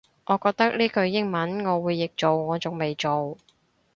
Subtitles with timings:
[0.25, 3.37] 我覺得呢句英文我會譯做我仲未做